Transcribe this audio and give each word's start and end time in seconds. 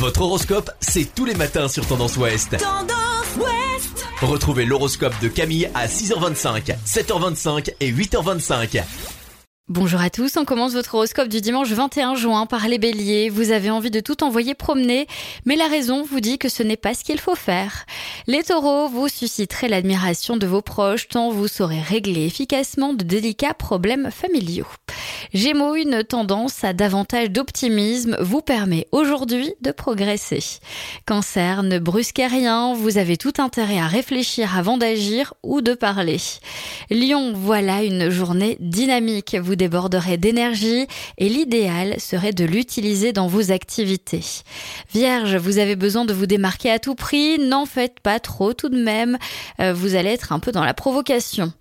Votre 0.00 0.22
horoscope, 0.22 0.70
c'est 0.80 1.14
tous 1.14 1.26
les 1.26 1.34
matins 1.34 1.68
sur 1.68 1.86
Tendance 1.86 2.16
Ouest. 2.16 2.56
Tendance 2.56 3.36
Ouest 3.36 4.06
Retrouvez 4.22 4.64
l'horoscope 4.64 5.12
de 5.20 5.28
Camille 5.28 5.68
à 5.74 5.88
6h25, 5.88 6.74
7h25 6.86 7.74
et 7.80 7.92
8h25. 7.92 8.82
Bonjour 9.68 10.00
à 10.00 10.08
tous, 10.08 10.38
on 10.38 10.46
commence 10.46 10.72
votre 10.72 10.94
horoscope 10.94 11.28
du 11.28 11.42
dimanche 11.42 11.70
21 11.70 12.14
juin 12.14 12.46
par 12.46 12.66
les 12.66 12.78
béliers. 12.78 13.28
Vous 13.28 13.50
avez 13.50 13.68
envie 13.70 13.90
de 13.90 14.00
tout 14.00 14.24
envoyer 14.24 14.54
promener, 14.54 15.06
mais 15.44 15.54
la 15.54 15.68
raison 15.68 16.02
vous 16.02 16.20
dit 16.20 16.38
que 16.38 16.48
ce 16.48 16.62
n'est 16.62 16.78
pas 16.78 16.94
ce 16.94 17.04
qu'il 17.04 17.20
faut 17.20 17.36
faire. 17.36 17.84
Les 18.26 18.42
taureaux, 18.42 18.88
vous 18.88 19.08
susciterez 19.08 19.68
l'admiration 19.68 20.38
de 20.38 20.46
vos 20.46 20.62
proches 20.62 21.08
tant 21.08 21.30
vous 21.30 21.46
saurez 21.46 21.82
régler 21.82 22.24
efficacement 22.24 22.94
de 22.94 23.04
délicats 23.04 23.52
problèmes 23.52 24.10
familiaux. 24.10 24.66
Gémeaux, 25.32 25.76
une 25.76 26.02
tendance 26.02 26.64
à 26.64 26.72
davantage 26.72 27.30
d'optimisme 27.30 28.16
vous 28.20 28.40
permet 28.40 28.88
aujourd'hui 28.90 29.54
de 29.60 29.70
progresser. 29.70 30.42
Cancer, 31.06 31.62
ne 31.62 31.78
brusquez 31.78 32.26
rien, 32.26 32.74
vous 32.74 32.98
avez 32.98 33.16
tout 33.16 33.34
intérêt 33.38 33.78
à 33.78 33.86
réfléchir 33.86 34.58
avant 34.58 34.76
d'agir 34.76 35.34
ou 35.44 35.60
de 35.60 35.74
parler. 35.74 36.16
Lion, 36.90 37.32
voilà 37.32 37.84
une 37.84 38.10
journée 38.10 38.56
dynamique, 38.58 39.36
vous 39.40 39.54
déborderez 39.54 40.16
d'énergie 40.16 40.88
et 41.16 41.28
l'idéal 41.28 42.00
serait 42.00 42.32
de 42.32 42.44
l'utiliser 42.44 43.12
dans 43.12 43.28
vos 43.28 43.52
activités. 43.52 44.24
Vierge, 44.92 45.36
vous 45.36 45.58
avez 45.58 45.76
besoin 45.76 46.04
de 46.04 46.12
vous 46.12 46.26
démarquer 46.26 46.72
à 46.72 46.80
tout 46.80 46.96
prix, 46.96 47.38
n'en 47.38 47.66
faites 47.66 48.00
pas 48.00 48.18
trop 48.18 48.52
tout 48.52 48.68
de 48.68 48.82
même, 48.82 49.16
euh, 49.60 49.72
vous 49.72 49.94
allez 49.94 50.10
être 50.10 50.32
un 50.32 50.40
peu 50.40 50.50
dans 50.50 50.64
la 50.64 50.74
provocation. 50.74 51.52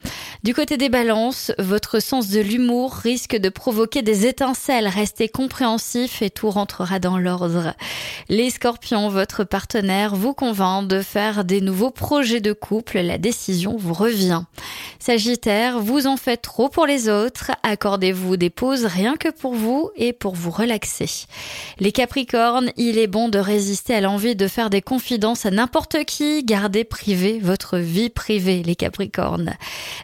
Du 0.41 0.55
côté 0.55 0.77
des 0.77 0.89
balances, 0.89 1.51
votre 1.59 1.99
sens 2.01 2.29
de 2.29 2.39
l'humour 2.39 2.93
risque 2.93 3.35
de 3.35 3.49
provoquer 3.59 4.03
des 4.03 4.25
étincelles. 4.25 4.87
Restez 4.87 5.27
compréhensif 5.27 6.21
et 6.21 6.29
tout 6.29 6.49
rentrera 6.49 6.97
dans 6.99 7.17
l'ordre. 7.17 7.73
Les 8.29 8.51
scorpions, 8.51 9.09
votre 9.09 9.43
partenaire 9.43 10.15
vous 10.15 10.33
convainc 10.33 10.87
de 10.87 11.01
faire 11.01 11.43
des 11.43 11.59
nouveaux 11.59 11.91
projets 11.91 12.39
de 12.39 12.53
couple. 12.53 12.99
La 12.99 13.17
décision 13.17 13.75
vous 13.77 13.93
revient. 13.93 14.43
Sagittaire, 14.97 15.79
vous 15.79 16.07
en 16.07 16.16
faites 16.16 16.41
trop 16.41 16.69
pour 16.69 16.85
les 16.85 17.09
autres. 17.09 17.51
Accordez-vous 17.63 18.38
des 18.38 18.49
pauses 18.49 18.85
rien 18.85 19.17
que 19.17 19.27
pour 19.27 19.55
vous 19.55 19.89
et 19.97 20.13
pour 20.13 20.35
vous 20.35 20.51
relaxer. 20.51 21.25
Les 21.79 21.91
capricornes, 21.91 22.71
il 22.77 22.97
est 22.97 23.07
bon 23.07 23.27
de 23.27 23.39
résister 23.39 23.94
à 23.94 23.99
l'envie 23.99 24.38
de 24.38 24.47
faire 24.47 24.69
des 24.69 24.81
confidences 24.81 25.45
à 25.45 25.51
n'importe 25.51 26.05
qui. 26.05 26.45
Gardez 26.45 26.85
privé 26.85 27.39
votre 27.41 27.77
vie 27.77 28.09
privée, 28.09 28.63
les 28.63 28.75
capricornes. 28.75 29.55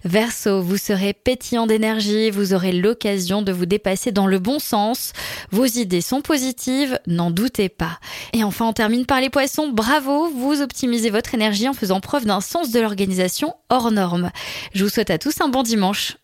Verseau, 0.04 0.62
vous 0.62 0.78
serez 0.78 1.14
pétillant 1.14 1.68
d'énergie. 1.68 2.32
Vous 2.32 2.54
aurez 2.54 2.74
l'occasion 2.74 3.45
de 3.46 3.54
vous 3.54 3.66
dépasser 3.66 4.12
dans 4.12 4.28
le 4.28 4.40
bon 4.40 4.60
sens. 4.60 5.14
Vos 5.52 5.66
idées 5.66 6.02
sont 6.02 6.22
positives, 6.22 7.00
n'en 7.08 7.32
doutez 7.32 7.70
pas. 7.70 8.00
Et 8.34 8.44
enfin, 8.44 8.66
on 8.66 8.74
termine 8.74 9.06
par 9.06 9.22
les 9.22 9.30
poissons. 9.30 9.70
Bravo, 9.70 10.30
vous 10.30 10.62
optimisez 10.62 11.10
votre 11.10 11.34
énergie 11.34 11.70
en 11.70 11.74
faisant 11.74 12.00
preuve 12.00 12.26
d'un 12.26 12.42
sens 12.42 12.72
de 12.72 12.80
l'organisation 12.80 13.56
hors 13.70 13.92
norme. 13.92 14.32
Je 14.74 14.84
vous 14.84 14.90
souhaite 14.90 15.10
à 15.10 15.18
tous 15.18 15.40
un 15.42 15.48
bon 15.48 15.64
dimanche. 15.64 16.18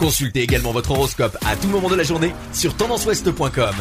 Consultez 0.00 0.42
également 0.42 0.72
votre 0.72 0.90
horoscope 0.90 1.36
à 1.46 1.56
tout 1.56 1.68
moment 1.68 1.88
de 1.88 1.94
la 1.94 2.02
journée 2.02 2.34
sur 2.52 2.74
tendanceouest.com. 2.76 3.74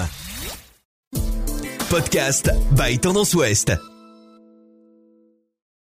Podcast 1.90 2.50
by 2.72 3.00
Tendance 3.00 3.34
Ouest. 3.36 3.93